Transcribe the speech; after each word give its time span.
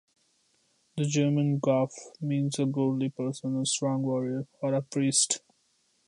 The 0.97 1.05
German 1.05 1.59
"Goff" 1.59 1.93
means 2.19 2.57
a 2.57 2.65
godly 2.65 3.09
person, 3.09 3.55
a 3.61 3.67
strong 3.67 4.01
warrior, 4.01 4.47
or 4.59 4.73
a 4.73 4.81
priest. 4.81 5.43